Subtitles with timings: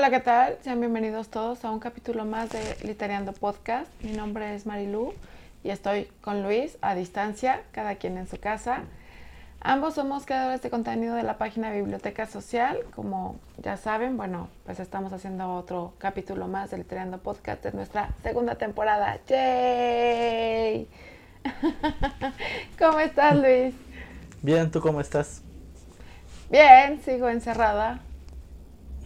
[0.00, 0.56] Hola, ¿qué tal?
[0.62, 3.86] Sean bienvenidos todos a un capítulo más de Literando Podcast.
[4.02, 5.12] Mi nombre es Marilu
[5.62, 8.84] y estoy con Luis a distancia, cada quien en su casa.
[9.60, 12.78] Ambos somos creadores de contenido de la página Biblioteca Social.
[12.96, 18.08] Como ya saben, bueno, pues estamos haciendo otro capítulo más de Literando Podcast de nuestra
[18.22, 19.18] segunda temporada.
[19.28, 20.88] ¡Yay!
[22.78, 23.74] ¿Cómo estás, Luis?
[24.40, 25.42] Bien, ¿tú cómo estás?
[26.48, 28.00] Bien, sigo encerrada.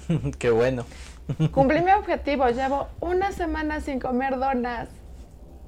[0.39, 0.85] Qué bueno.
[1.53, 4.89] Cumplí mi objetivo, llevo una semana sin comer donas.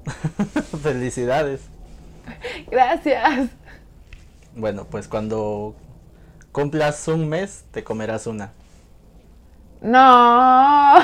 [0.83, 1.61] Felicidades.
[2.69, 3.49] Gracias.
[4.55, 5.75] Bueno, pues cuando
[6.51, 8.51] cumplas un mes, te comerás una.
[9.81, 10.99] No.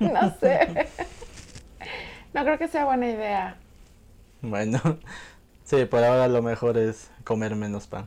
[0.00, 0.88] no sé.
[2.34, 3.56] No creo que sea buena idea.
[4.42, 4.80] Bueno,
[5.64, 8.06] sí, por ahora lo mejor es comer menos pan.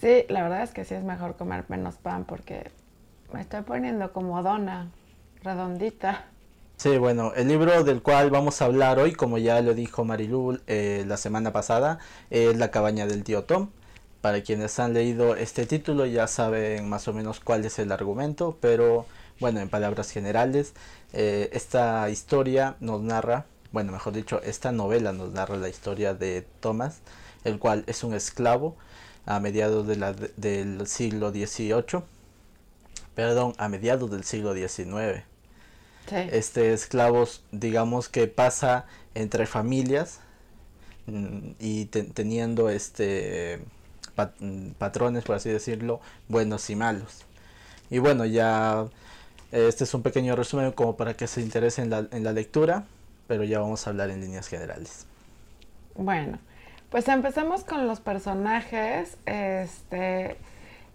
[0.00, 2.70] Sí, la verdad es que sí es mejor comer menos pan porque
[3.32, 4.90] me estoy poniendo como dona,
[5.42, 6.26] redondita.
[6.76, 10.60] Sí, bueno, el libro del cual vamos a hablar hoy, como ya lo dijo Marilu
[10.66, 11.98] eh, la semana pasada,
[12.30, 13.70] es La cabaña del tío Tom.
[14.20, 18.56] Para quienes han leído este título ya saben más o menos cuál es el argumento,
[18.60, 19.06] pero
[19.40, 20.74] bueno, en palabras generales,
[21.12, 26.46] eh, esta historia nos narra, bueno, mejor dicho, esta novela nos narra la historia de
[26.60, 27.00] Thomas,
[27.44, 28.76] el cual es un esclavo
[29.26, 32.02] a mediados de la, del siglo XVIII,
[33.18, 35.24] perdón, a mediados del siglo XIX
[36.30, 40.20] este esclavos, digamos que pasa entre familias
[41.06, 43.58] mm, y teniendo este
[44.78, 47.24] patrones, por así decirlo, buenos y malos.
[47.90, 48.86] Y bueno, ya
[49.50, 52.84] este es un pequeño resumen como para que se interese en la, en la lectura,
[53.26, 55.06] pero ya vamos a hablar en líneas generales.
[55.96, 56.38] Bueno,
[56.88, 60.36] pues empezamos con los personajes, este,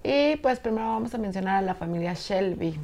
[0.04, 2.78] y pues primero vamos a mencionar a la familia Shelby,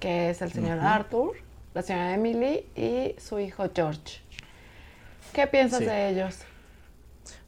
[0.00, 1.36] que es el señor Arthur,
[1.72, 4.20] la señora Emily y su hijo George.
[5.32, 6.38] ¿Qué piensas de ellos?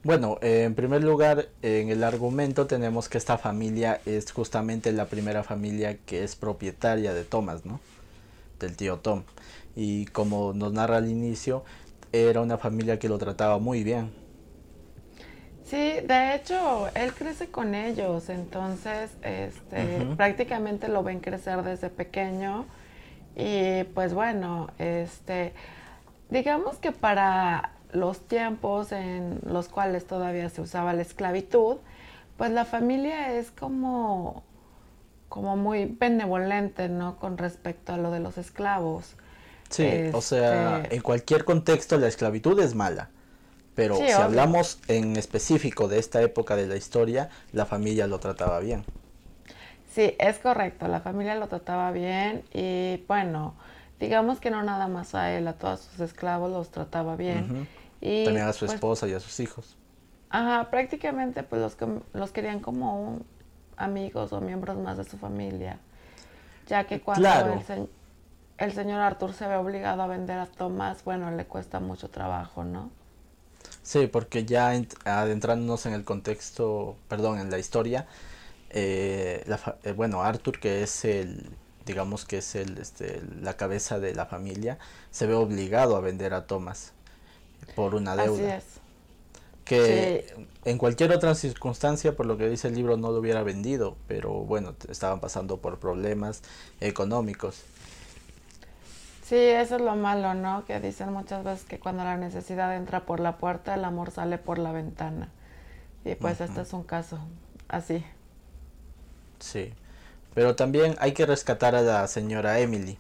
[0.02, 5.06] Bueno, eh, en primer lugar, en el argumento tenemos que esta familia es justamente la
[5.06, 7.80] primera familia que es propietaria de Thomas, ¿no?
[8.60, 9.24] Del tío Tom.
[9.74, 11.64] Y como nos narra al inicio,
[12.12, 14.12] era una familia que lo trataba muy bien.
[15.66, 22.66] Sí, de hecho, él crece con ellos, entonces este, prácticamente lo ven crecer desde pequeño
[23.34, 25.54] y pues bueno, este,
[26.30, 31.78] digamos que para los tiempos en los cuales todavía se usaba la esclavitud,
[32.36, 34.44] pues la familia es como,
[35.28, 37.18] como muy benevolente, ¿no?
[37.18, 39.16] Con respecto a lo de los esclavos.
[39.68, 43.10] Sí, o sea, este en cualquier contexto la esclavitud es mala.
[43.76, 48.58] Pero si hablamos en específico de esta época de la historia, la familia lo trataba
[48.58, 48.84] bien.
[49.92, 53.54] Sí, es correcto, la familia lo trataba bien y bueno,
[54.00, 57.68] digamos que no nada más a él, a todos sus esclavos los trataba bien.
[58.00, 59.76] y, También a su pues esposa y a sus hijos.
[60.30, 61.76] Ajá, prácticamente pues los,
[62.14, 63.20] los querían como
[63.76, 65.78] amigos o miembros más de su familia,
[66.66, 67.28] ya que cuando
[67.68, 67.88] el,
[68.56, 72.64] el señor Arthur se ve obligado a vender a Tomás, bueno, le cuesta mucho trabajo,
[72.64, 72.90] ¿no?
[73.86, 74.72] Sí, porque ya
[75.04, 78.08] adentrándonos en el contexto, perdón, en la historia,
[78.70, 79.44] eh,
[79.84, 81.48] eh, bueno, Arthur, que es el,
[81.86, 84.80] digamos que es el, este, la cabeza de la familia,
[85.12, 86.94] se ve obligado a vender a Thomas
[87.76, 88.60] por una deuda.
[89.64, 93.96] Que en cualquier otra circunstancia, por lo que dice el libro, no lo hubiera vendido,
[94.08, 96.42] pero bueno, estaban pasando por problemas
[96.80, 97.62] económicos.
[99.26, 100.64] Sí, eso es lo malo, ¿no?
[100.66, 104.38] Que dicen muchas veces que cuando la necesidad entra por la puerta, el amor sale
[104.38, 105.30] por la ventana.
[106.04, 107.18] Y pues este es un caso
[107.66, 108.04] así.
[109.40, 109.72] Sí.
[110.32, 112.98] Pero también hay que rescatar a la señora Emily,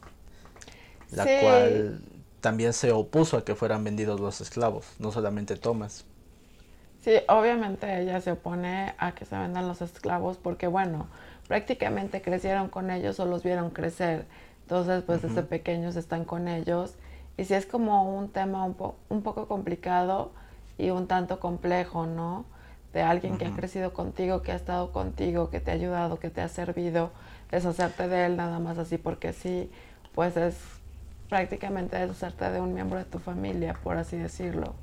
[1.12, 2.00] la cual
[2.40, 6.06] también se opuso a que fueran vendidos los esclavos, no solamente Thomas.
[7.04, 11.06] Sí, obviamente ella se opone a que se vendan los esclavos porque, bueno,
[11.46, 14.26] prácticamente crecieron con ellos o los vieron crecer.
[14.66, 16.94] Entonces, pues desde pequeños están con ellos.
[17.36, 18.76] Y sí es como un tema un,
[19.08, 20.32] un poco complicado
[20.76, 22.44] y un tanto complejo, ¿no?
[22.96, 26.30] de alguien que ha crecido contigo, que ha estado contigo, que te ha ayudado, que
[26.30, 27.10] te ha servido,
[27.50, 29.70] deshacerte de él nada más así porque sí,
[30.14, 30.56] pues es
[31.28, 34.74] prácticamente deshacerte de un miembro de tu familia, por así decirlo.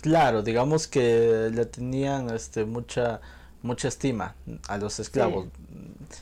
[0.00, 3.20] Claro, digamos que le tenían este mucha
[3.62, 4.34] mucha estima
[4.68, 5.48] a los esclavos.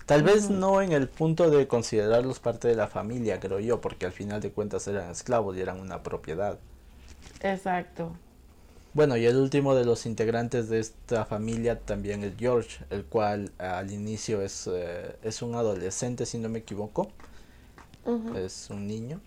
[0.06, 4.06] Tal vez no en el punto de considerarlos parte de la familia, creo yo, porque
[4.06, 6.58] al final de cuentas eran esclavos y eran una propiedad.
[7.40, 8.12] Exacto.
[8.94, 13.52] Bueno, y el último de los integrantes de esta familia también es George, el cual
[13.58, 17.08] al inicio es, eh, es un adolescente, si no me equivoco.
[18.34, 19.20] Es un niño.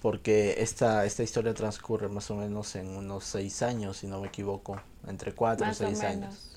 [0.00, 4.28] Porque esta, esta historia transcurre más o menos en unos seis años, si no me
[4.28, 4.80] equivoco.
[5.08, 6.47] Entre cuatro o seis años.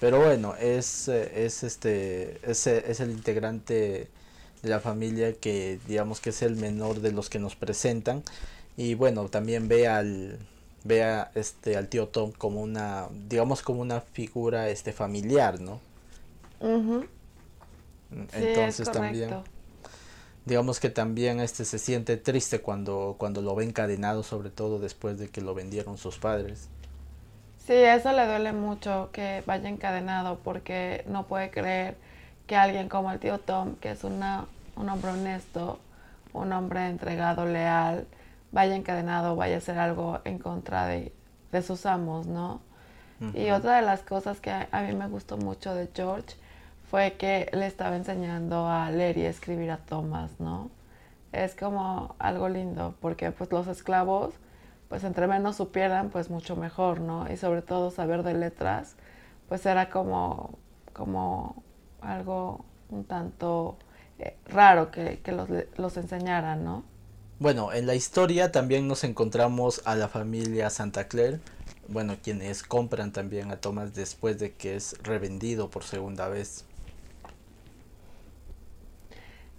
[0.00, 4.08] Pero bueno, es, eh, es, este, es, es el integrante
[4.62, 8.22] de la familia que digamos que es el menor de los que nos presentan.
[8.76, 10.38] Y bueno, también ve al
[10.84, 15.80] vea este al tío Tom como una digamos como una figura este familiar no
[18.32, 19.42] entonces también
[20.46, 25.18] digamos que también este se siente triste cuando cuando lo ve encadenado sobre todo después
[25.18, 26.68] de que lo vendieron sus padres
[27.68, 31.96] sí eso le duele mucho que vaya encadenado porque no puede creer
[32.48, 35.78] que alguien como el tío Tom que es una un hombre honesto
[36.32, 38.08] un hombre entregado leal
[38.52, 41.12] vaya encadenado, vaya a hacer algo en contra de,
[41.62, 42.60] sus amos, ¿no?
[43.34, 46.36] Y otra de las cosas que a, mí me gustó mucho de George
[46.88, 50.70] fue que le estaba enseñando a leer y escribir a Thomas, ¿no?
[51.32, 54.34] Es como algo lindo, porque pues los esclavos,
[54.88, 57.30] pues entre menos supieran, pues mucho mejor, ¿no?
[57.30, 58.94] Y sobre todo saber de letras,
[59.48, 60.58] pues era como,
[60.92, 61.62] como
[62.00, 63.76] algo un tanto
[64.18, 66.84] eh, raro que, que los, los enseñaran, ¿no?
[67.38, 71.38] Bueno, en la historia también nos encontramos a la familia Santa Clare,
[71.86, 76.64] bueno, quienes compran también a Thomas después de que es revendido por segunda vez.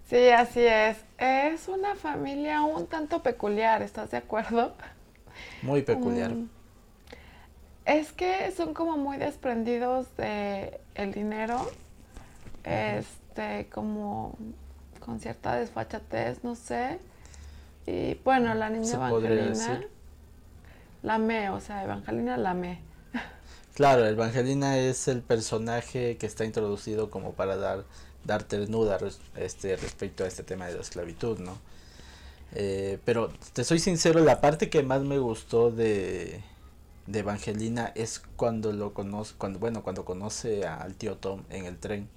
[0.09, 0.97] Sí, así es.
[1.19, 4.73] Es una familia un tanto peculiar, ¿estás de acuerdo?
[5.61, 6.31] Muy peculiar.
[6.31, 6.49] Mm.
[7.85, 11.69] es que son como muy desprendidos de el dinero.
[12.63, 14.37] Este, como
[14.99, 16.99] con cierta desfachatez, no sé.
[17.85, 19.81] Y bueno, la niña Evangelina
[21.01, 22.79] la me, o sea, Evangelina la me.
[23.73, 27.85] Claro, Evangelina es el personaje que está introducido como para dar,
[28.25, 28.97] dar ternura
[29.37, 31.57] este, respecto a este tema de la esclavitud, ¿no?
[32.55, 36.41] Eh, pero te soy sincero, la parte que más me gustó de,
[37.05, 41.77] de Evangelina es cuando lo conoce, cuando, bueno, cuando conoce al tío Tom en el
[41.77, 42.09] tren.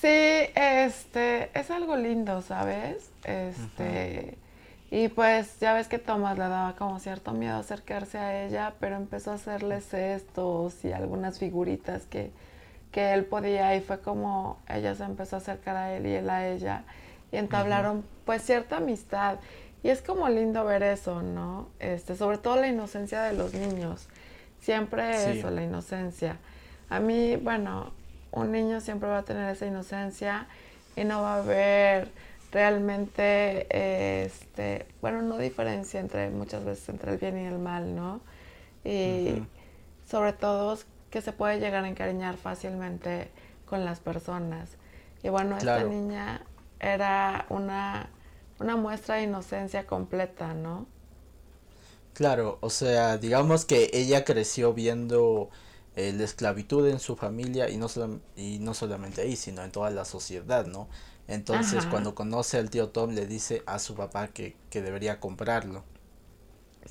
[0.00, 3.10] Sí, este, es algo lindo, ¿sabes?
[3.24, 4.36] Este,
[4.90, 8.96] y pues ya ves que Thomas le daba como cierto miedo acercarse a ella, pero
[8.96, 12.30] empezó a hacerle cestos y algunas figuritas que,
[12.92, 16.28] que él podía y fue como ella se empezó a acercar a él y él
[16.28, 16.84] a ella
[17.32, 19.38] y entablaron pues cierta amistad.
[19.82, 21.68] Y es como lindo ver eso, ¿no?
[21.78, 24.08] Este, sobre todo la inocencia de los niños.
[24.60, 26.38] Siempre eso, la inocencia.
[26.88, 27.92] A mí, bueno,
[28.32, 30.46] un niño siempre va a tener esa inocencia
[30.96, 32.08] y no va a haber
[32.50, 33.66] realmente,
[34.24, 38.20] este, bueno, no diferencia entre muchas veces entre el bien y el mal, ¿no?
[38.84, 39.42] Y
[40.08, 40.78] sobre todo
[41.10, 43.28] que se puede llegar a encariñar fácilmente
[43.66, 44.70] con las personas.
[45.22, 46.42] Y bueno, esta niña
[46.84, 48.10] era una,
[48.60, 50.86] una muestra de inocencia completa, ¿no?
[52.12, 55.50] Claro, o sea, digamos que ella creció viendo
[55.96, 57.88] eh, la esclavitud en su familia y no,
[58.36, 60.88] y no solamente ahí, sino en toda la sociedad, ¿no?
[61.26, 65.82] Entonces cuando conoce al tío Tom le dice a su papá que, debería comprarlo.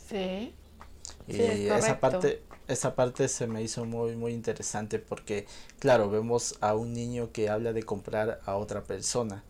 [0.09, 0.55] Sí.
[1.27, 5.45] Y esa parte esa parte se me hizo muy muy interesante porque
[5.79, 9.43] claro, vemos a un niño que habla de comprar a otra persona.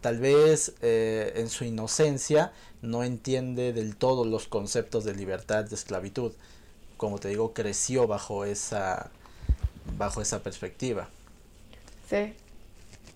[0.00, 5.74] Tal vez eh, en su inocencia no entiende del todo los conceptos de libertad, de
[5.74, 6.32] esclavitud
[7.02, 9.10] como te digo, creció bajo esa,
[9.98, 11.08] bajo esa perspectiva.
[12.08, 12.32] Sí.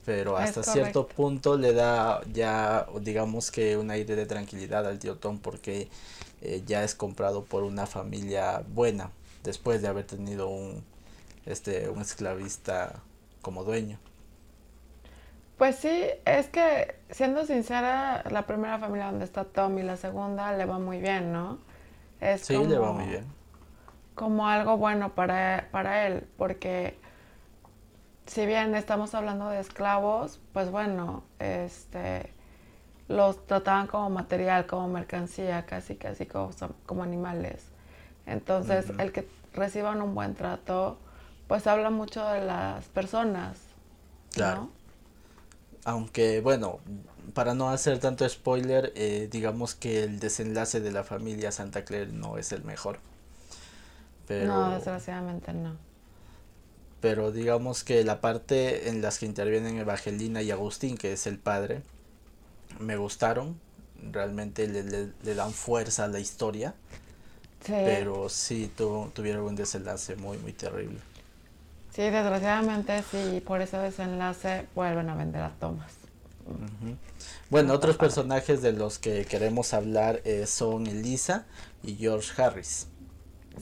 [0.04, 5.18] Pero hasta cierto punto le da ya, digamos que un aire de tranquilidad al tío
[5.18, 5.88] Tom porque
[6.42, 9.12] eh, ya es comprado por una familia buena
[9.44, 10.82] después de haber tenido un,
[11.44, 13.00] este, un esclavista
[13.40, 14.00] como dueño.
[15.58, 20.52] Pues sí, es que siendo sincera, la primera familia donde está Tom y la segunda
[20.52, 21.58] le va muy bien, ¿no?
[22.20, 23.36] Es sí, le va muy bien
[24.16, 26.98] como algo bueno para, para él, porque
[28.24, 32.32] si bien estamos hablando de esclavos, pues bueno, este,
[33.08, 36.50] los trataban como material, como mercancía, casi casi como,
[36.86, 37.68] como animales.
[38.24, 40.98] Entonces, el que reciban un buen trato,
[41.46, 43.60] pues habla mucho de las personas.
[44.32, 44.70] Claro.
[45.86, 46.80] Aunque, bueno,
[47.32, 52.08] para no hacer tanto spoiler, eh, digamos que el desenlace de la familia Santa Clare
[52.08, 52.98] no es el mejor.
[54.28, 55.76] No, desgraciadamente no.
[57.00, 61.38] Pero digamos que la parte en las que intervienen Evangelina y Agustín, que es el
[61.38, 61.82] padre,
[62.80, 63.56] me gustaron.
[64.10, 66.74] Realmente le, dan fuerza a la historia.
[67.64, 70.98] Pero sí tuvieron un desenlace muy, muy terrible.
[71.96, 75.94] Sí, desgraciadamente sí, por ese desenlace vuelven a vender a Thomas.
[77.48, 81.46] Bueno, otros personajes de los que queremos hablar eh, son Elisa
[81.82, 82.88] y George Harris.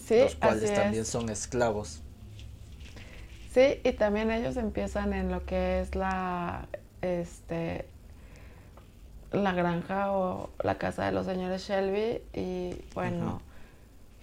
[0.04, 2.00] Sí, los cuales también son esclavos.
[3.52, 6.66] Sí, y también ellos empiezan en lo que es la
[7.02, 7.86] este
[9.30, 13.40] la granja o la casa de los señores Shelby y bueno,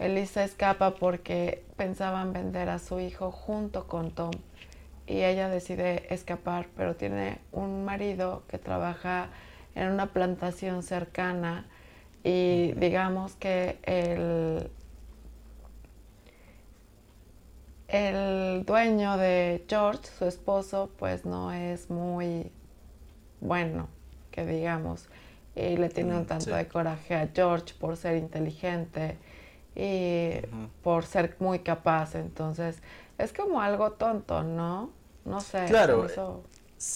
[0.02, 4.32] Elisa escapa porque pensaban vender a su hijo junto con Tom
[5.06, 9.30] y ella decide escapar, pero tiene un marido que trabaja
[9.76, 11.68] en una plantación cercana
[12.24, 14.70] y digamos que el,
[17.88, 22.52] el dueño de George, su esposo, pues no es muy
[23.40, 23.88] bueno,
[24.32, 25.10] que digamos,
[25.56, 29.18] y le tiene un mm, tanto de coraje a George por ser inteligente
[29.76, 30.34] y
[30.84, 32.78] por ser muy capaz, entonces
[33.18, 34.90] es como algo tonto, ¿no?
[35.26, 35.66] No sé.
[35.66, 36.08] Claro.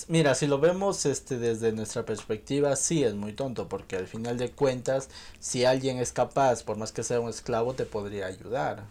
[0.07, 4.35] Mira, si lo vemos este desde nuestra perspectiva, sí es muy tonto, porque al final
[4.35, 8.83] de cuentas, si alguien es capaz, por más que sea un esclavo, te podría ayudar.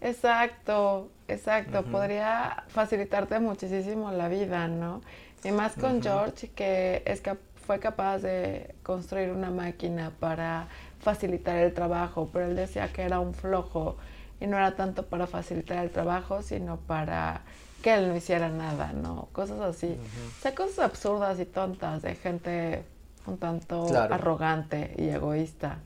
[0.00, 5.02] Exacto, exacto, podría facilitarte muchísimo la vida, ¿no?
[5.44, 7.22] Y más con George, que es
[7.66, 10.68] fue capaz de construir una máquina para
[11.00, 13.96] facilitar el trabajo, pero él decía que era un flojo
[14.40, 17.42] y no era tanto para facilitar el trabajo, sino para
[17.82, 19.28] que él no hiciera nada, ¿no?
[19.32, 19.96] Cosas así.
[20.38, 22.84] O sea, cosas absurdas y tontas de gente
[23.26, 25.78] un tanto arrogante y egoísta.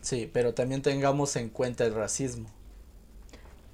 [0.00, 2.48] Sí, pero también tengamos en cuenta el racismo.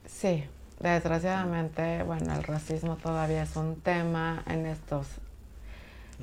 [0.06, 0.44] Sí,
[0.80, 5.06] desgraciadamente, bueno, el racismo todavía es un tema en estos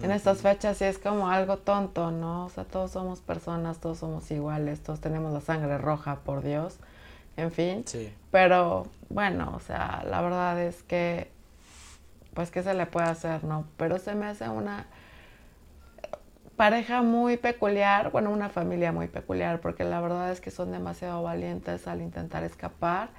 [0.02, 2.46] en estas fechas y es como algo tonto, ¿no?
[2.46, 6.78] O sea, todos somos personas, todos somos iguales, todos tenemos la sangre roja, por Dios
[7.38, 7.84] en fin.
[7.86, 8.14] Sí.
[8.32, 11.30] Pero bueno, o sea, la verdad es que,
[12.34, 13.66] pues, ¿qué se le puede hacer, no?
[13.78, 14.86] Pero se me hace una
[16.56, 21.24] pareja muy peculiar, bueno, una familia muy peculiar, porque la verdad es que son demasiado
[21.24, 23.10] valientes al intentar escapar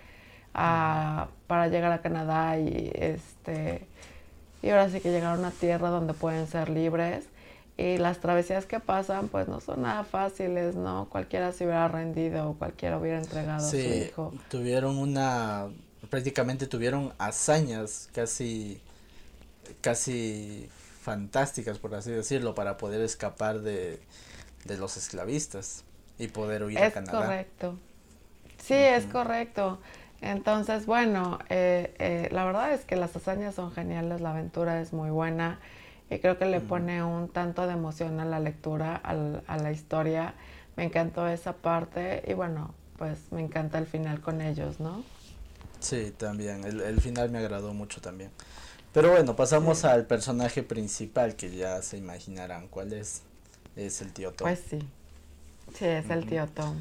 [0.52, 3.86] para llegar a Canadá y este
[4.62, 7.24] y ahora sí que llegar a una tierra donde pueden ser libres
[7.76, 11.08] y las travesías que pasan pues no son nada fáciles, ¿no?
[11.10, 14.32] Cualquiera se hubiera rendido o cualquiera hubiera entregado a su hijo.
[14.48, 15.68] Tuvieron una,
[16.10, 18.80] prácticamente tuvieron hazañas casi,
[19.80, 20.68] casi
[21.00, 24.00] fantásticas, por así decirlo, para poder escapar de,
[24.66, 25.84] los esclavistas
[26.18, 27.18] y poder huir a Canadá.
[27.18, 27.78] Es correcto.
[28.62, 29.80] Sí, es correcto.
[30.22, 34.92] Entonces, bueno, eh, eh, la verdad es que las hazañas son geniales, la aventura es
[34.92, 35.58] muy buena
[36.08, 40.34] y creo que le pone un tanto de emoción a la lectura, a la historia.
[40.76, 45.02] Me encantó esa parte y bueno, pues me encanta el final con ellos, ¿no?
[45.80, 48.30] Sí, también, el, final me agradó mucho también.
[48.92, 53.22] Pero bueno, pasamos al personaje principal que ya se imaginarán cuál es.
[53.74, 54.46] Es el tío Tom.
[54.46, 54.78] Pues sí,
[55.74, 56.76] sí, es el tío Tom.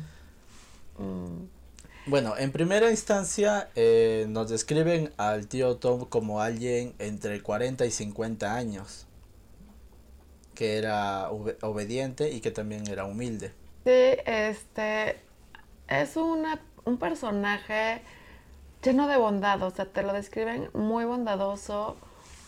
[1.00, 1.61] Mm.
[2.12, 7.90] Bueno, en primera instancia eh, nos describen al tío Tom como alguien entre 40 y
[7.90, 9.08] 50 años
[10.54, 13.54] que era obediente y que también era humilde.
[13.86, 15.22] Sí, este
[15.88, 18.02] es una, un personaje
[18.84, 21.96] lleno de bondad, o sea, te lo describen muy bondadoso,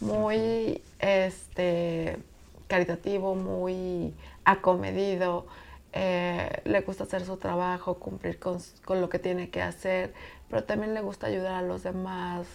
[0.01, 2.17] muy este
[2.67, 5.46] caritativo, muy acomedido,
[5.93, 10.13] eh, le gusta hacer su trabajo, cumplir con, con, lo que tiene que hacer,
[10.50, 12.47] pero también le gusta ayudar a los demás,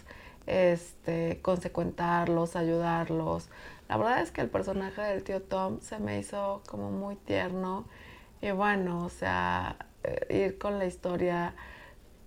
[0.47, 3.49] este, consecuentarlos, ayudarlos.
[3.89, 7.87] La verdad es que el personaje del tío Tom se me hizo como muy tierno
[8.43, 11.55] y bueno, o sea, eh, ir con la historia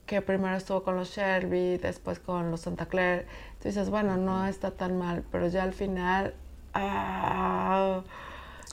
[0.06, 3.26] que primero estuvo con los Shelby, después con los Santa Claire,
[3.62, 6.36] tú dices, bueno, no está tan mal, pero ya al final,
[6.74, 8.02] ah,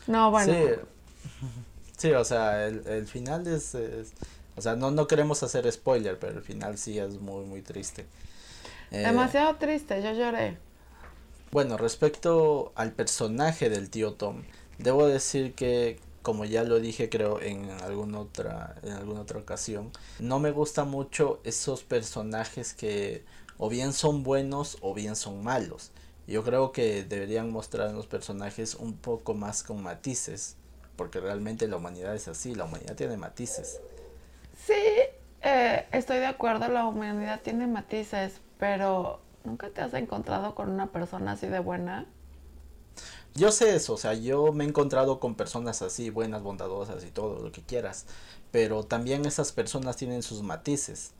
[0.06, 0.52] no, bueno.
[0.52, 0.68] Sí,
[2.06, 3.76] o sea, el, final es,
[4.56, 8.06] o sea, no, no queremos hacer spoiler, pero el final sí es muy, muy triste.
[8.90, 10.56] Eh, Demasiado triste, yo lloré.
[11.50, 14.42] Bueno, respecto al personaje del tío Tom,
[14.78, 19.90] debo decir que, como ya lo dije creo en alguna otra, en alguna otra ocasión,
[20.18, 23.24] no me gusta mucho esos personajes que
[23.56, 25.90] o bien son buenos o bien son malos.
[26.26, 30.56] Yo creo que deberían mostrar los personajes un poco más con matices,
[30.98, 33.80] porque realmente la humanidad es así, la humanidad tiene matices.
[34.66, 34.74] Sí,
[35.40, 40.88] eh, estoy de acuerdo, la humanidad tiene matices, pero ¿nunca te has encontrado con una
[40.88, 42.04] persona así de buena?
[43.34, 47.12] Yo sé eso, o sea, yo me he encontrado con personas así, buenas, bondadosas y
[47.12, 48.06] todo lo que quieras,
[48.50, 51.12] pero también esas personas tienen sus matices.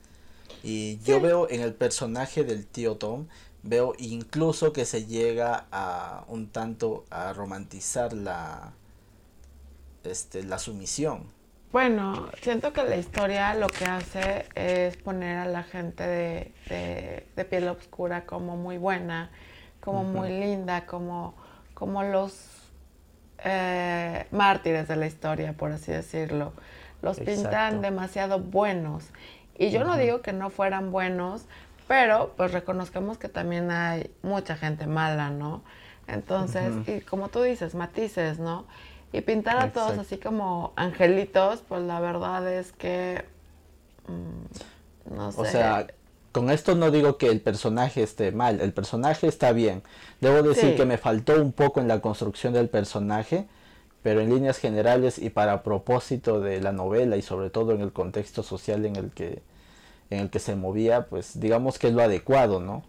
[0.61, 3.27] Y yo veo en el personaje del tío Tom,
[3.63, 8.73] veo incluso que se llega a un tanto a romantizar la,
[10.03, 11.23] este, la sumisión.
[11.71, 17.45] Bueno, siento que la historia lo que hace es poner a la gente de, de,
[17.45, 19.29] piel oscura como muy buena,
[19.79, 21.35] como muy linda, como,
[21.75, 22.33] como los
[23.43, 26.53] eh, mártires de la historia, por así decirlo.
[27.03, 29.05] Los pintan demasiado buenos.
[29.55, 31.45] Y yo no digo que no fueran buenos,
[31.87, 35.61] pero pues reconozcamos que también hay mucha gente mala, ¿no?
[36.07, 38.65] Entonces, y como tú dices, matices, ¿no?
[39.11, 43.25] Y pintar a todos así como angelitos, pues la verdad es que...
[44.07, 45.41] Mm, no sé.
[45.41, 45.87] O sea,
[46.31, 49.81] con esto no digo que el personaje esté mal, el personaje está bien.
[50.21, 53.47] Debo decir que me faltó un poco en la construcción del personaje,
[54.03, 57.91] pero en líneas generales y para propósito de la novela y sobre todo en el
[57.91, 59.41] contexto social en el que
[60.11, 62.83] en el que se movía, pues digamos que es lo adecuado, ¿no?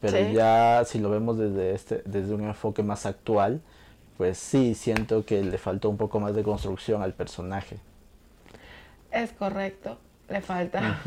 [0.00, 3.60] Pero ya si lo vemos desde este desde un enfoque más actual,
[4.16, 7.78] pues sí siento que le faltó un poco más de construcción al personaje.
[9.10, 11.00] Es correcto, le falta.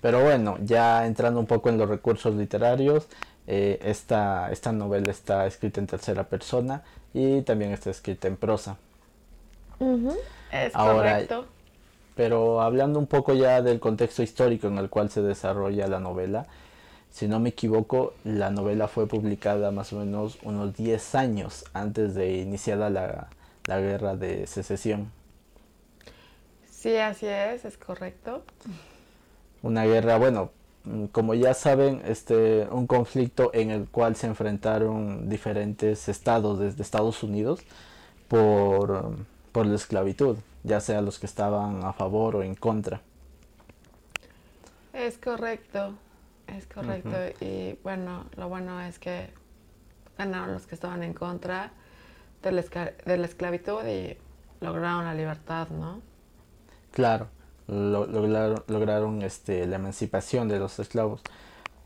[0.00, 3.08] Pero bueno, ya entrando un poco en los recursos literarios,
[3.46, 6.82] eh, esta, esta novela está escrita en tercera persona
[7.14, 8.76] y también está escrita en prosa.
[10.52, 11.46] Es correcto.
[12.14, 16.46] Pero hablando un poco ya del contexto histórico en el cual se desarrolla la novela,
[17.10, 22.14] si no me equivoco, la novela fue publicada más o menos unos 10 años antes
[22.14, 23.28] de iniciada la,
[23.66, 25.10] la guerra de secesión.
[26.70, 28.42] Sí, así es, es correcto.
[29.62, 30.50] Una guerra, bueno,
[31.12, 37.22] como ya saben, este, un conflicto en el cual se enfrentaron diferentes estados desde Estados
[37.22, 37.60] Unidos
[38.28, 39.16] por,
[39.52, 40.36] por la esclavitud
[40.66, 43.00] ya sea los que estaban a favor o en contra.
[44.92, 45.94] Es correcto,
[46.46, 47.16] es correcto.
[47.40, 49.30] Y bueno, lo bueno es que
[50.18, 51.72] ganaron los que estaban en contra
[52.42, 54.16] de la, de la esclavitud y
[54.60, 56.00] lograron la libertad, ¿no?
[56.92, 57.28] Claro,
[57.68, 61.22] lograron, este, la emancipación de los esclavos.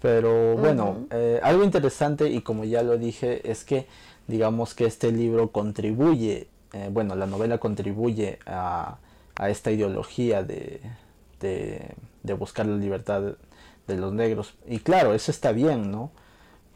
[0.00, 3.87] Pero bueno, eh, algo interesante y como ya lo dije es que
[4.28, 8.98] digamos que este libro contribuye eh, bueno, la novela contribuye a,
[9.48, 10.80] esta ideología de,
[12.38, 13.35] buscar la libertad
[13.90, 14.55] de, los negros.
[14.66, 16.11] Y claro, eso está bien, ¿no?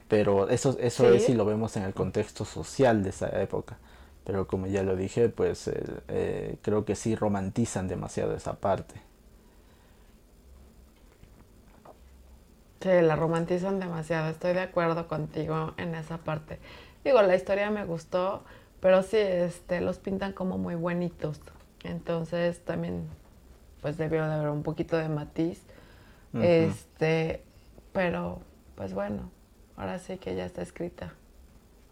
[0.09, 3.79] Pero eso, eso es si lo vemos en el contexto social de esa época.
[4.25, 8.95] Pero como ya lo dije, pues eh, eh, creo que sí romantizan demasiado esa parte.
[12.81, 16.59] Sí, la romantizan demasiado, estoy de acuerdo contigo en esa parte.
[17.03, 18.43] Digo, la historia me gustó,
[18.81, 21.41] pero sí, este, los pintan como muy buenitos.
[21.83, 23.09] Entonces también
[23.85, 25.63] pues debió de haber un poquito de matiz.
[26.41, 27.43] Este,
[27.93, 28.41] pero
[28.75, 29.31] pues bueno,
[29.77, 31.15] ahora sí que ya está escrita.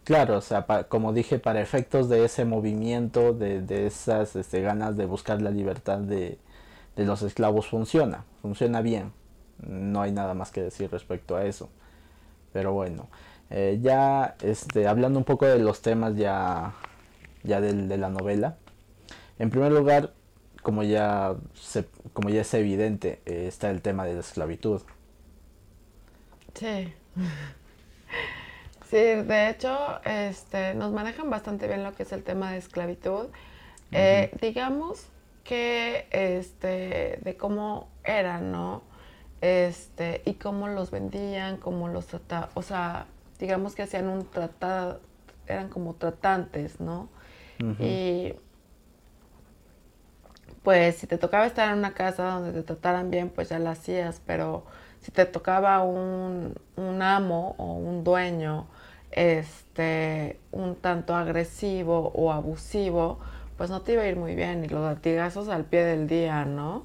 [0.05, 4.97] Claro, o sea, como dije, para efectos de ese movimiento, de, de esas este, ganas
[4.97, 6.39] de buscar la libertad de,
[6.97, 9.13] de, los esclavos, funciona, funciona bien.
[9.59, 11.71] No hay nada más que decir respecto a eso.
[12.53, 13.09] Pero bueno,
[13.55, 16.73] eh, ya este, hablando un poco de los temas ya,
[17.43, 18.57] ya de, la novela.
[19.39, 20.15] En primer lugar,
[20.63, 21.35] como ya,
[22.13, 24.83] como ya es evidente, eh, está el tema de la esclavitud.
[26.55, 26.93] Sí.
[28.93, 33.29] Sí, de hecho, este, nos manejan bastante bien lo que es el tema de esclavitud.
[33.91, 35.09] Eh, digamos
[35.45, 38.83] que este, de cómo eran, ¿no?
[39.41, 43.07] Este, y cómo los vendían, cómo los trataban, o sea,
[43.39, 45.01] digamos que hacían un tratado,
[45.47, 47.09] eran como tratantes, ¿no?
[47.79, 48.35] Y
[50.63, 53.71] pues si te tocaba estar en una casa donde te trataran bien, pues ya lo
[53.71, 54.65] hacías, pero
[55.01, 58.67] si te tocaba un, un amo o un dueño,
[59.11, 63.19] este, un tanto agresivo o abusivo,
[63.57, 66.45] pues no te iba a ir muy bien y los latigazos al pie del día,
[66.45, 66.85] ¿no?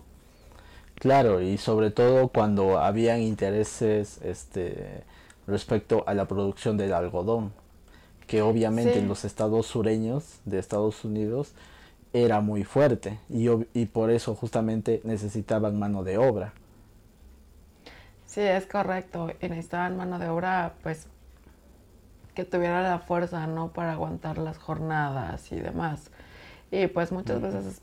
[0.96, 5.04] Claro, y sobre todo cuando habían intereses este,
[5.46, 7.52] respecto a la producción del algodón,
[8.26, 11.54] que obviamente en los estados sureños de Estados Unidos
[12.24, 16.54] era muy fuerte y, y por eso justamente necesitaban mano de obra.
[18.26, 21.08] Sí, es correcto, y necesitaban mano de obra pues
[22.36, 23.70] que tuviera la fuerza, ¿no?
[23.70, 26.12] Para aguantar las jornadas y demás.
[26.70, 27.82] Y pues muchas veces,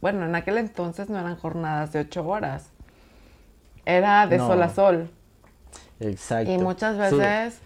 [0.00, 2.70] bueno, en aquel entonces no eran jornadas de ocho horas,
[3.84, 5.10] era de sol a sol.
[5.98, 6.52] Exacto.
[6.52, 7.58] Y muchas veces,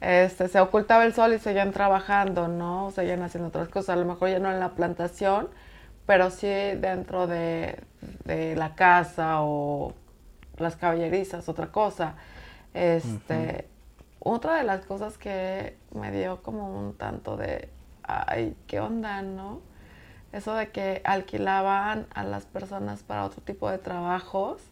[0.00, 2.92] este, se ocultaba el sol y seguían trabajando, ¿no?
[2.92, 5.48] Seguían haciendo otras cosas, a lo mejor ya no en la plantación,
[6.08, 7.84] pero sí dentro de,
[8.24, 9.92] la casa o
[10.56, 12.14] las caballerizas, otra cosa.
[12.72, 13.68] Este,
[14.18, 17.68] Otra de las cosas que me dio como un tanto de,
[18.04, 19.60] ay, ¿qué onda, no?
[20.32, 24.62] Eso de que alquilaban a las personas para otro tipo de trabajos,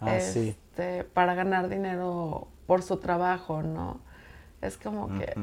[0.00, 4.00] ah, este, para ganar dinero por su trabajo, ¿no?
[4.60, 5.34] Es como que,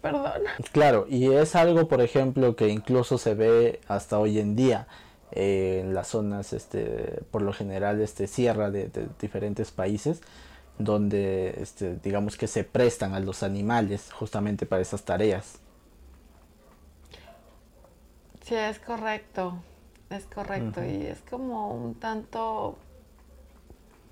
[0.00, 0.42] perdón.
[0.72, 4.86] Claro, y es algo, por ejemplo, que incluso se ve hasta hoy en día
[5.32, 10.22] eh, en las zonas, este, por lo general, este, sierra de, diferentes países,
[10.78, 15.58] donde, este, digamos que se prestan a los animales justamente para esas tareas.
[18.44, 19.62] Sí, es correcto,
[20.08, 22.76] es correcto, y es como un tanto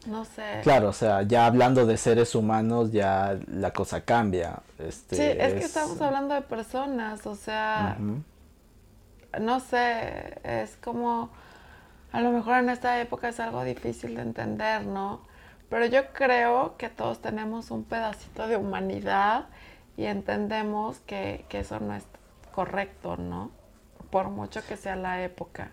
[0.08, 0.60] no sé.
[0.62, 4.60] Claro, o sea, ya hablando de seres humanos, ya la cosa cambia.
[4.78, 7.96] Este, sí, es, que estamos hablando de personas, o sea,
[9.40, 11.30] no sé, es como,
[12.12, 15.20] a lo mejor en esta época es algo difícil de entender, ¿no?
[15.68, 19.46] Pero yo creo que todos tenemos un pedacito de humanidad
[19.96, 22.04] y entendemos que, que eso no es
[22.54, 23.50] correcto, ¿no?
[24.10, 25.70] Por mucho que sea la época.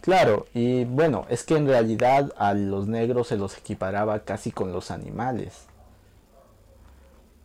[0.00, 4.72] Claro, y bueno, es que en realidad a los negros se los equiparaba casi con
[4.72, 5.66] los animales.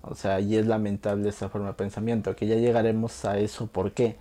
[0.01, 3.93] O sea, y es lamentable esa forma de pensamiento, que ya llegaremos a eso por
[3.93, 4.17] qué.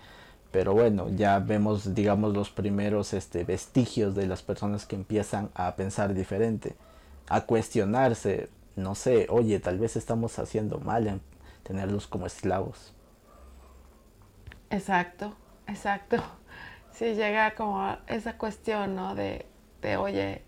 [0.50, 5.74] Pero bueno, ya vemos, digamos, los primeros este, vestigios de las personas que empiezan a
[5.76, 6.76] pensar diferente,
[7.28, 11.20] a cuestionarse, no sé, oye, tal vez estamos haciendo mal en
[11.64, 12.92] tenerlos como esclavos.
[14.70, 15.34] Exacto,
[15.66, 16.22] exacto
[17.02, 19.16] sí llega como esa cuestión, ¿no?
[19.16, 19.44] De,
[19.80, 20.42] de oye,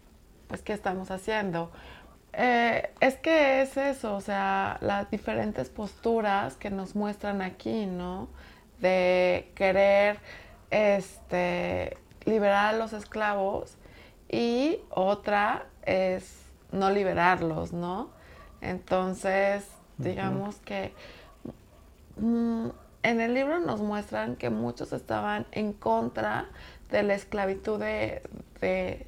[0.46, 1.72] pues, ¿qué estamos haciendo?
[2.32, 8.28] Eh, es que es eso, o sea, las diferentes posturas que nos muestran aquí, ¿no?
[8.78, 10.20] De querer,
[10.70, 13.76] este, liberar a los esclavos
[14.28, 16.38] y otra es
[16.70, 18.10] no liberarlos, ¿no?
[18.60, 19.66] Entonces,
[19.98, 20.92] digamos que
[22.16, 22.68] mm,
[23.04, 26.46] en el libro nos muestran que muchos estaban en contra
[26.90, 29.06] de la esclavitud de,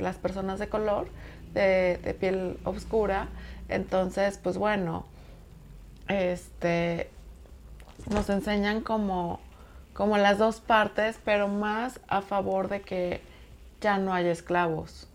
[0.00, 1.08] las personas de color,
[1.52, 3.28] de, piel oscura.
[3.68, 5.04] Entonces, pues bueno,
[6.06, 7.10] este,
[8.08, 9.40] nos enseñan como,
[9.92, 13.20] como las dos partes, pero más a favor de que
[13.80, 15.08] ya no haya esclavos.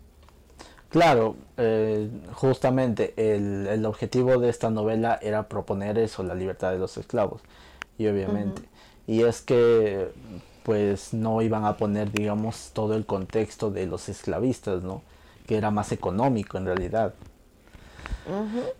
[0.92, 6.80] Claro, eh, justamente el, el, objetivo de esta novela era proponer eso, la libertad de
[6.80, 7.42] los esclavos
[7.98, 8.64] y obviamente.
[9.08, 10.12] Y es que
[10.64, 15.02] pues no iban a poner, digamos, todo el contexto de los esclavistas, ¿no?
[15.48, 17.14] Que era más económico en realidad.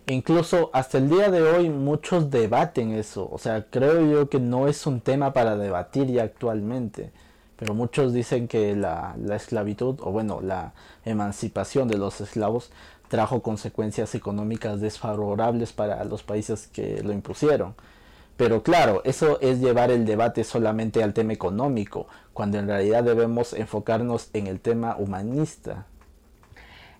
[0.06, 3.28] Incluso hasta el día de hoy muchos debaten eso.
[3.30, 7.10] O sea, creo yo que no es un tema para debatir ya actualmente.
[7.62, 10.72] Pero muchos dicen que la, la esclavitud, o bueno, la
[11.04, 12.72] emancipación de los esclavos
[13.06, 17.76] trajo consecuencias económicas desfavorables para los países que lo impusieron.
[18.36, 23.52] Pero claro, eso es llevar el debate solamente al tema económico, cuando en realidad debemos
[23.52, 25.86] enfocarnos en el tema humanista.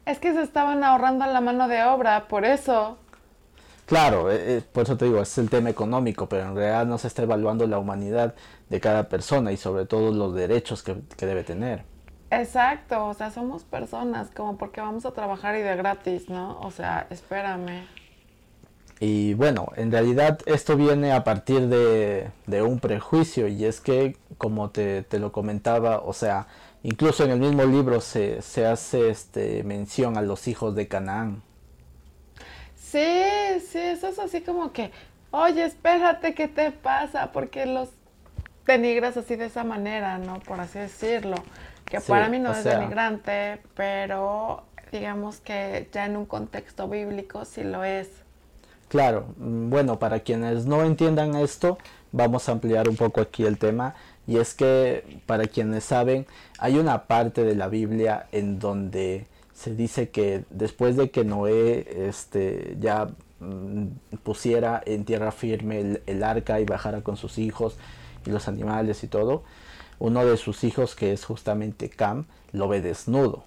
[0.06, 2.98] Es que se estaban ahorrando la mano de obra, por eso.
[3.92, 6.96] Claro, eh, eh, por eso te digo, es el tema económico, pero en realidad no
[6.96, 8.34] se está evaluando la humanidad
[8.70, 11.84] de cada persona y sobre todo los derechos que, que debe tener.
[12.30, 16.58] Exacto, o sea, somos personas, como porque vamos a trabajar y de gratis, ¿no?
[16.60, 17.86] O sea, espérame.
[18.98, 22.30] Y bueno, en realidad esto viene a partir de,
[22.62, 26.46] un prejuicio y es que, como te, lo comentaba, o sea,
[26.82, 31.42] incluso en el mismo libro se, hace este, mención a los hijos de Canaán.
[32.92, 34.90] Sí, sí, eso es así como que,
[35.30, 37.32] oye, espérate, ¿qué te pasa?
[37.32, 37.88] Porque los
[38.66, 40.40] denigras así de esa manera, ¿no?
[40.40, 41.36] Por así decirlo.
[41.86, 47.62] Que para mí no es denigrante, pero digamos que ya en un contexto bíblico sí
[47.62, 48.10] lo es.
[48.88, 51.78] Claro, bueno, para quienes no entiendan esto,
[52.12, 53.94] vamos a ampliar un poco aquí el tema.
[54.26, 56.26] Y es que, para quienes saben,
[56.58, 59.26] hay una parte de la Biblia en donde
[59.62, 63.86] se dice que después de que Noé este, ya mm,
[64.24, 67.76] pusiera en tierra firme el, arca y bajara con sus hijos
[68.26, 69.44] y los animales y todo,
[70.00, 73.44] uno de sus hijos, que es justamente Cam, lo ve desnudo.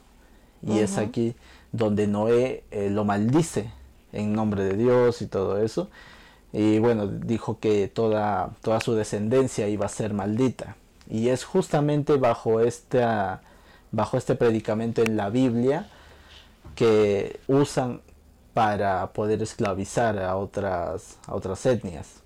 [0.65, 1.35] Y es aquí
[1.73, 3.69] donde Noé eh, lo maldice
[4.13, 5.89] en nombre de Dios y todo eso.
[6.53, 10.77] Y bueno, dijo que toda, toda su descendencia iba a ser maldita.
[11.09, 12.61] Y es justamente bajo,
[13.91, 15.89] bajo este predicamento en la Biblia
[16.75, 18.01] que usan
[18.53, 22.21] para poder esclavizar a otras, a otras etnias.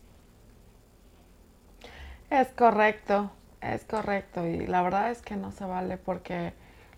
[2.30, 3.32] Es correcto,
[3.62, 4.46] es correcto.
[4.46, 6.54] Y la verdad es que no se vale porque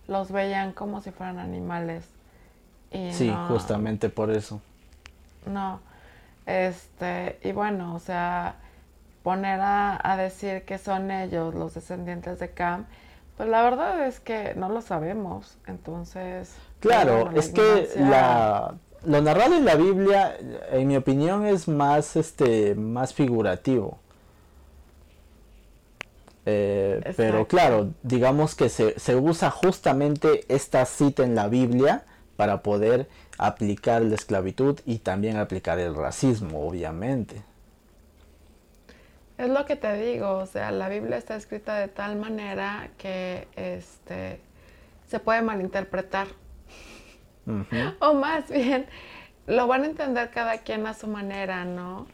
[0.07, 2.05] los veían como si fueran animales.
[2.91, 4.61] Y sí, justamente por eso.
[5.45, 5.79] No,
[6.45, 8.55] este, y bueno, o sea,
[9.23, 12.85] poner a, decir que son ellos los descendientes de Cam,
[13.37, 15.57] pues la verdad es que no lo sabemos.
[15.67, 16.53] Entonces.
[16.81, 20.35] Claro, es que la, lo narrado en la Biblia,
[20.71, 23.99] en mi opinión, es más, este, más figurativo.
[26.45, 32.03] Eh, pero claro, digamos que se, se, usa justamente esta cita en la Biblia
[32.35, 37.43] para poder aplicar la esclavitud y también aplicar el racismo, obviamente.
[39.37, 43.47] Es lo que te digo, o sea, la Biblia está escrita de tal manera que
[43.55, 44.39] este,
[45.07, 46.27] se puede malinterpretar.
[47.99, 48.85] O más bien,
[49.47, 52.07] lo van a entender cada quien a su manera, ¿no?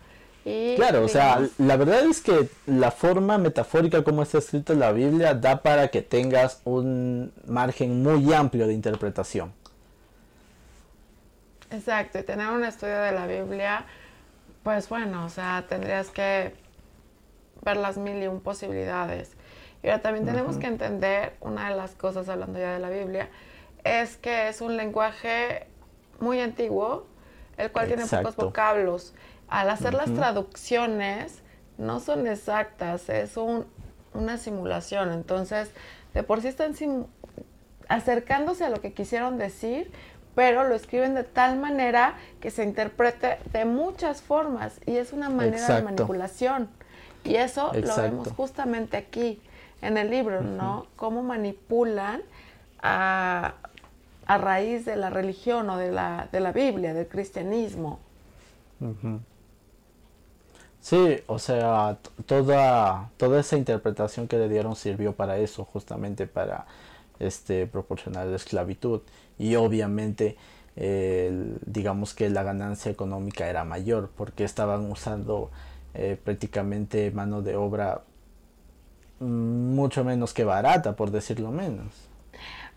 [0.78, 4.94] claro, o sea, la verdad es que la forma metafórica como está escrita en la
[4.94, 9.52] Biblia da para que tengas un margen muy amplio de interpretación.
[11.70, 13.86] Exacto, y tener un estudio de la Biblia,
[14.64, 16.54] pues bueno, o sea, tendrías que
[17.64, 19.32] ver las mil y un posibilidades.
[19.84, 23.30] Y ahora también tenemos que entender, una de las cosas hablando ya de la Biblia,
[23.88, 25.68] es que es un lenguaje
[26.20, 27.08] muy antiguo,
[27.58, 29.14] el cual tiene pocos vocablos
[29.48, 31.42] al hacer las traducciones
[31.78, 33.66] no son exactas, es un,
[34.14, 35.12] una simulación.
[35.12, 35.70] Entonces,
[36.14, 36.74] de por sí están
[37.88, 39.92] acercándose a lo que quisieron decir,
[40.36, 45.30] pero lo escriben de tal manera que se interprete de muchas formas y es una
[45.30, 46.70] manera de manipulación.
[47.24, 49.42] Y eso lo vemos justamente aquí
[49.82, 50.88] en el libro, ¿no?
[50.96, 52.22] Cómo manipulan
[52.82, 53.56] a,
[54.28, 58.00] a, raíz de la religión o de la, de la Biblia, del cristianismo.
[60.80, 66.66] Sí, o sea, toda, toda esa interpretación que le dieron sirvió para eso, justamente para
[67.20, 69.02] este, proporcionar la esclavitud.
[69.38, 70.38] Y obviamente,
[71.66, 75.50] digamos que la ganancia económica era mayor, porque estaban usando
[75.94, 78.04] eh, prácticamente mano de obra
[79.20, 82.07] mucho menos que barata, por decirlo menos.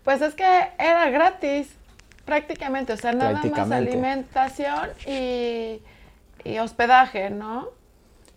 [0.03, 1.69] Pues es que era gratis,
[2.25, 5.81] prácticamente, o sea, nada más alimentación y,
[6.43, 7.69] y hospedaje, ¿no?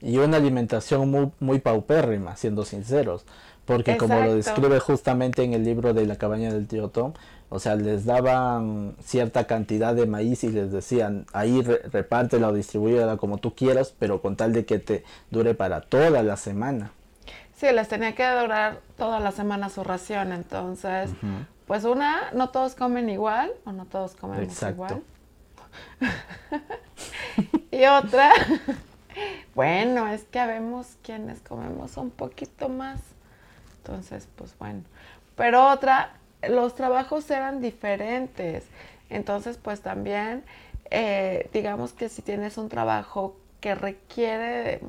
[0.04, 3.24] y una alimentación muy, muy paupérrima, siendo sinceros,
[3.64, 7.14] porque como lo describe justamente en el libro de la cabaña del tío Tom,
[7.48, 13.16] o sea, les daban cierta cantidad de maíz y les decían, ahí repártela o distribúyela
[13.16, 16.90] como tú quieras, pero con tal de que te dure para toda la semana.
[17.56, 21.10] Sí, les tenía que durar toda la semana su ración, entonces,
[21.66, 25.02] pues una, no todos comen igual, o no todos comen igual.
[27.70, 28.32] y otra,
[29.54, 33.00] bueno, es que habemos quienes comemos un poquito más.
[33.78, 34.82] Entonces, pues bueno.
[35.36, 36.14] Pero otra,
[36.48, 38.64] los trabajos eran diferentes.
[39.10, 40.44] Entonces, pues también,
[40.90, 44.80] eh, digamos que si tienes un trabajo que requiere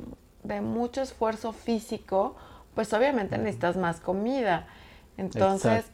[0.43, 2.35] de, mucho esfuerzo físico,
[2.73, 4.67] pues obviamente necesitas más comida.
[5.17, 5.85] Entonces,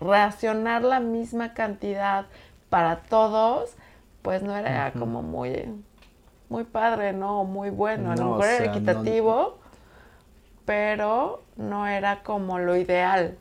[0.00, 2.26] racionar la misma cantidad
[2.68, 3.74] para todos,
[4.22, 5.66] pues no era como muy
[6.48, 7.44] muy padre, ¿no?
[7.44, 9.58] Muy bueno, a lo mejor era equitativo,
[10.64, 13.36] pero no era como lo ideal.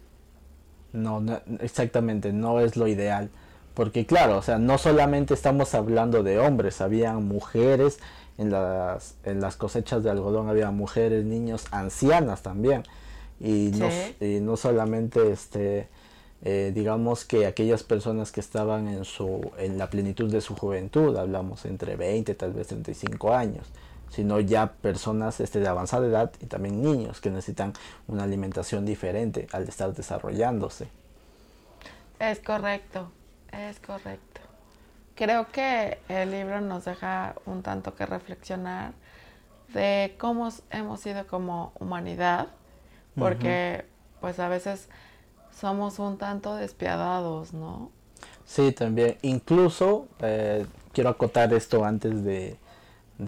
[0.94, 1.24] No,
[1.60, 3.30] exactamente, no es lo ideal.
[3.74, 8.00] Porque claro, o sea, no solamente estamos hablando de hombres, habían mujeres
[8.38, 12.84] en las, en las cosechas de algodón, había mujeres, niños, ancianas también.
[13.40, 13.90] Y, no,
[14.26, 15.90] y no solamente este
[16.44, 21.16] eh, digamos que aquellas personas que estaban en, su, en la plenitud de su juventud,
[21.18, 23.68] hablamos entre 20, tal vez 35 años,
[24.10, 27.74] sino ya personas este, de avanzada edad y también niños que necesitan
[28.08, 30.88] una alimentación diferente al estar desarrollándose.
[32.20, 33.12] Es correcto,
[33.52, 34.42] es correcto.
[35.16, 38.94] Creo que el libro nos deja un tanto que reflexionar
[39.74, 42.48] de cómo hemos sido como humanidad,
[43.18, 43.86] porque
[44.20, 44.90] pues a veces
[45.60, 47.90] somos un tanto despiadados, ¿no?
[48.46, 49.18] Sí, también.
[49.22, 52.58] Incluso, eh, quiero acotar esto antes de,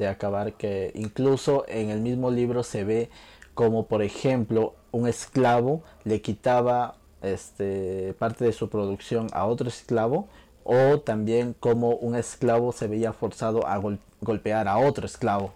[0.07, 3.09] acabar, que incluso en el mismo libro se ve
[3.53, 10.27] como, por ejemplo, un esclavo le quitaba este, parte de su producción a otro esclavo,
[10.63, 13.81] o también como un esclavo se veía forzado a
[14.21, 15.53] golpear a otro esclavo.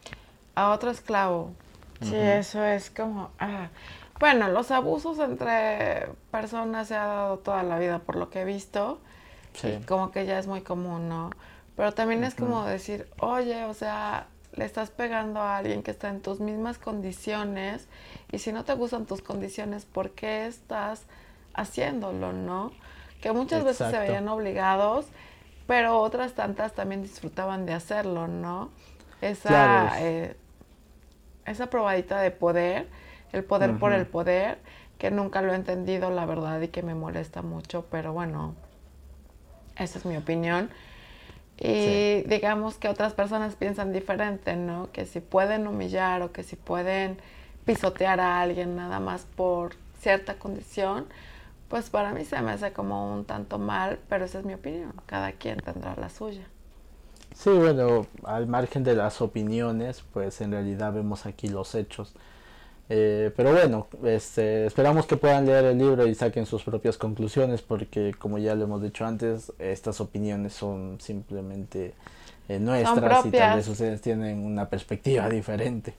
[0.56, 1.52] A otro esclavo.
[2.02, 3.30] Sí, eso es como...
[3.38, 3.70] Ah,
[4.22, 8.46] bueno, los abusos entre personas se ha dado toda la vida por lo que he
[8.46, 9.02] visto.
[9.54, 9.82] Sí.
[9.86, 11.30] como que ya es muy común, ¿no?
[11.76, 16.10] pero también es como decir, oye, o sea, le estás pegando a alguien que está
[16.10, 17.88] en tus mismas condiciones
[18.32, 21.06] y si no te gustan tus condiciones, ¿por qué estás
[21.54, 22.72] haciéndolo, no?
[23.22, 25.08] Que muchas veces se veían obligados,
[25.66, 28.70] pero otras tantas también disfrutaban de hacerlo, ¿no?
[29.22, 30.36] Esa, eh,
[31.46, 32.90] esa probadita de poder,
[33.34, 34.60] el poder por el poder,
[34.98, 38.56] que nunca lo he entendido, la verdad, y que me molesta mucho, pero bueno,
[39.78, 40.70] esa es mi opinión.
[41.58, 44.92] Y digamos que otras personas piensan diferente, ¿no?
[44.92, 47.18] Que si pueden humillar o que si pueden
[47.66, 51.06] pisotear a alguien nada más por cierta condición,
[51.68, 54.94] pues para mí se me hace como un tanto mal, pero esa es mi opinión.
[55.06, 56.44] Cada quien tendrá la suya.
[57.34, 62.14] Sí, bueno, al margen de las opiniones, pues en realidad vemos aquí los hechos.
[62.94, 67.62] Eh, pero bueno, este, esperamos que puedan leer el libro y saquen sus propias conclusiones
[67.62, 71.94] porque como ya lo hemos dicho antes, estas opiniones son simplemente
[72.50, 75.94] eh, nuestras y tal vez ustedes tienen una perspectiva diferente.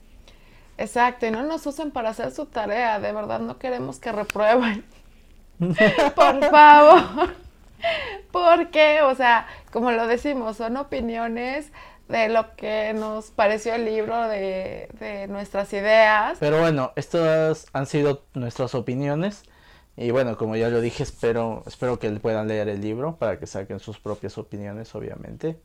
[0.76, 4.84] Exacto, y no nos usen para hacer su tarea, de verdad no queremos que reprueben.
[6.14, 7.30] Por favor.
[8.32, 11.72] Porque, o sea, como lo decimos, son opiniones
[12.08, 16.38] de lo que nos pareció el libro, de, nuestras ideas.
[16.40, 19.42] Pero bueno, estas han sido nuestras opiniones.
[19.96, 23.46] Y bueno, como ya lo dije, espero, espero que puedan leer el libro para que
[23.46, 25.58] saquen sus propias opiniones, obviamente.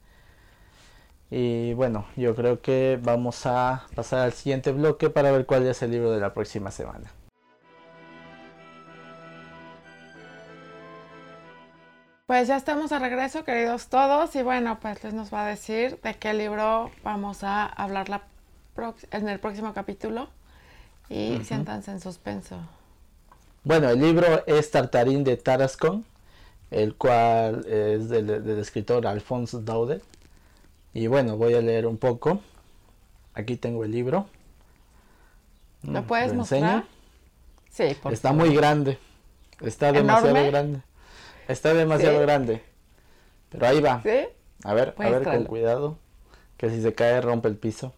[1.29, 5.81] Y bueno, yo creo que vamos a pasar al siguiente bloque para ver cuál es
[5.81, 7.11] el libro de la próxima semana.
[12.27, 15.97] Pues ya estamos de regreso, queridos todos, y bueno, pues les nos va a decir
[16.01, 18.21] de qué libro vamos a hablar la
[19.11, 20.27] en el próximo capítulo
[21.07, 22.59] y siéntanse en suspenso.
[23.63, 26.03] Bueno, el libro es Tartarín de Tarascon,
[26.69, 30.03] el cual es del, escritor Alphonse Daudet.
[30.93, 32.41] Y bueno, voy a leer un poco.
[33.35, 34.27] Aquí tengo el libro.
[35.83, 36.83] ¿Lo mm, puedes mostrar?
[37.69, 38.99] Sí, por Está muy grande.
[39.61, 40.81] Está demasiado grande.
[41.47, 42.61] Está demasiado grande.
[43.49, 44.01] Pero ahí va.
[44.03, 44.27] ¿Sí?
[44.63, 45.97] A ver, a ver, con cuidado.
[46.57, 47.93] Que si se cae rompe el piso.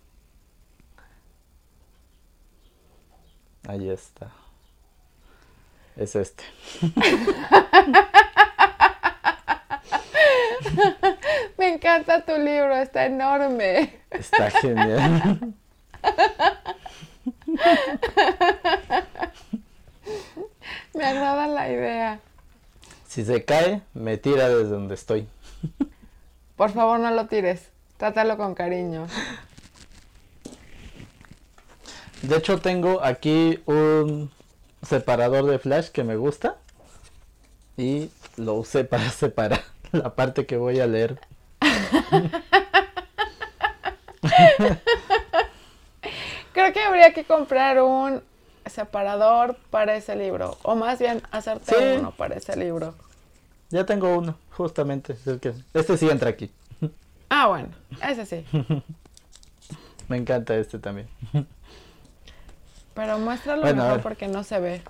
[3.67, 4.29] Ahí está.
[5.95, 6.43] Es este.
[11.57, 14.01] Me encanta tu libro, está enorme.
[14.12, 15.55] Está genial.
[20.93, 22.19] Me agrada la idea.
[23.10, 25.28] Si se cae, me tira desde donde estoy.
[26.56, 27.72] Por favor, no lo tires.
[27.98, 29.08] Trátalo con cariño.
[32.22, 34.30] De hecho, tengo aquí un
[34.84, 36.58] separador de flash que me gusta.
[37.78, 41.19] Y lo usé para separar la parte que voy a leer.
[46.54, 48.22] Creo que habría que comprar un
[48.69, 50.58] separador para ese libro.
[50.63, 52.95] O más bien hacerte uno para ese libro.
[53.69, 55.15] Ya tengo uno, justamente.
[55.73, 56.51] Este sí entra aquí.
[57.29, 57.69] Ah, bueno,
[58.01, 58.45] ese sí.
[60.08, 61.08] Me encanta este también.
[62.95, 64.82] Pero muéstralo mejor porque no se ve.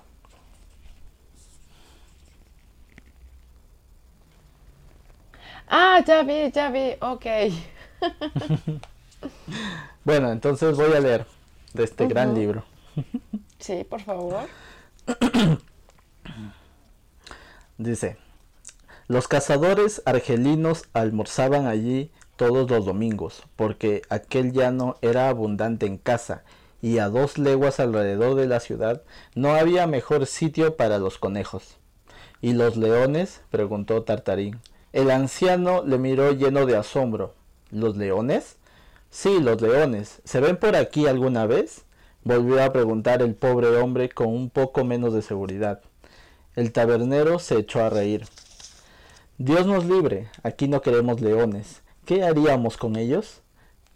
[5.68, 7.26] Ah, ya vi, ya vi, ok.
[10.04, 11.26] bueno, entonces voy a leer
[11.74, 12.64] de este gran libro.
[13.60, 14.46] Sí, por favor.
[17.78, 18.16] Dice,
[19.06, 26.42] los cazadores argelinos almorzaban allí todos los domingos, porque aquel llano era abundante en caza,
[26.82, 29.02] y a dos leguas alrededor de la ciudad
[29.34, 31.76] no había mejor sitio para los conejos.
[32.40, 33.42] ¿Y los leones?
[33.50, 34.58] preguntó Tartarín.
[34.92, 37.34] El anciano le miró lleno de asombro.
[37.70, 38.56] ¿Los leones?
[39.10, 40.22] Sí, los leones.
[40.24, 41.84] ¿Se ven por aquí alguna vez?
[42.24, 45.80] Volvió a preguntar el pobre hombre con un poco menos de seguridad.
[46.56, 48.26] El tabernero se echó a reír.
[49.38, 51.82] Dios nos libre, aquí no queremos leones.
[52.04, 53.40] ¿Qué haríamos con ellos?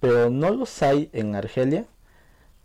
[0.00, 1.84] Pero no los hay en Argelia.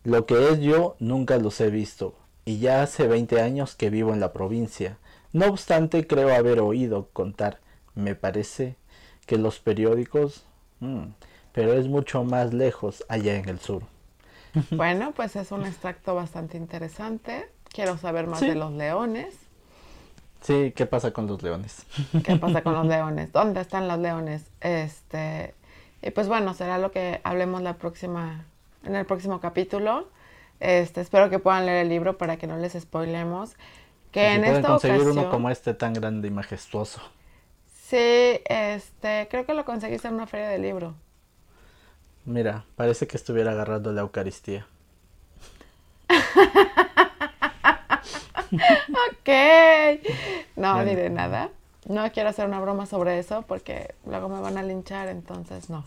[0.04, 4.14] Lo que es yo nunca los he visto, y ya hace veinte años que vivo
[4.14, 4.98] en la provincia.
[5.34, 7.60] No obstante, creo haber oído contar,
[7.96, 8.76] me parece,
[9.26, 10.46] que los periódicos...
[10.80, 11.10] Mm,
[11.52, 13.84] pero es mucho más lejos allá en el sur.
[14.72, 17.50] Bueno, pues es un extracto bastante interesante.
[17.70, 19.36] Quiero saber más de los leones.
[20.42, 21.86] Sí, ¿qué pasa con los leones?
[22.24, 23.32] ¿Qué pasa con los leones?
[23.32, 24.46] ¿Dónde están los leones?
[24.62, 25.54] Este,
[26.02, 28.46] y pues bueno, será lo que hablemos la próxima,
[28.84, 30.08] en el próximo capítulo.
[30.60, 33.56] Este, espero que puedan leer el libro para que no les spoilemos.
[34.12, 37.02] Que en esta conseguir uno como este tan grande y majestuoso.
[37.90, 40.96] Sí, este, creo que lo conseguiste en una feria de libro.
[42.30, 44.68] Mira, parece que estuviera agarrando la Eucaristía.
[49.10, 49.30] ok.
[50.56, 51.50] No diré nada.
[51.88, 55.86] No quiero hacer una broma sobre eso porque luego me van a linchar, entonces no.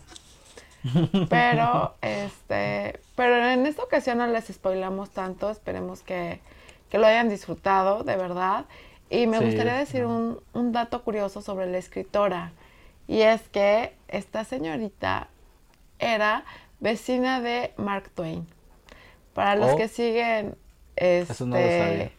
[1.29, 5.49] Pero, este, pero en esta ocasión no les spoilamos tanto.
[5.49, 6.41] Esperemos que,
[6.89, 8.65] que lo hayan disfrutado, de verdad.
[9.09, 12.51] Y me gustaría decir un, un, dato curioso sobre la escritora.
[13.07, 15.29] Y es que esta señorita
[16.03, 16.45] era
[16.79, 18.47] vecina de Mark Twain.
[19.33, 19.75] Para los oh.
[19.77, 20.55] que siguen...
[20.95, 22.11] Este, Eso no lo sabía.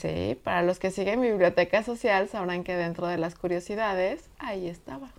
[0.00, 5.10] Sí, para los que siguen Biblioteca Social sabrán que dentro de las curiosidades, ahí estaba.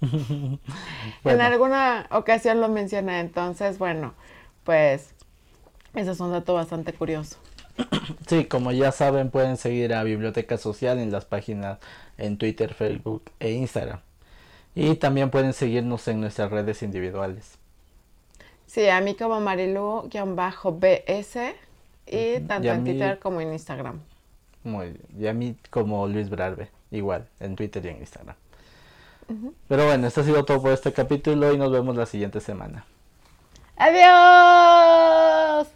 [1.24, 4.14] En alguna ocasión lo mencioné, entonces, bueno,
[4.64, 5.14] pues
[5.94, 7.36] ese es un dato bastante curioso.
[8.26, 11.78] Sí, como ya saben, pueden seguir a Biblioteca Social en las páginas
[12.18, 14.00] en Twitter, Facebook e Instagram.
[14.76, 17.56] Y también pueden seguirnos en nuestras redes individuales.
[18.66, 20.08] Sí, a mí como Marilu-BS
[22.06, 24.00] y tanto en Twitter como en Instagram.
[24.64, 25.06] Muy bien.
[25.18, 28.36] Y a mí como Luis Brarbe, igual, en Twitter y en Instagram.
[29.66, 32.84] Pero bueno, esto ha sido todo por este capítulo y nos vemos la siguiente semana.
[33.76, 35.68] ¡Adiós!